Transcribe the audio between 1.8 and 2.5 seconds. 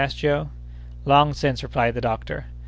the doctor.